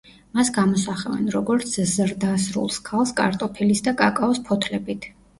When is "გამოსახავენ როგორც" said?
0.53-1.75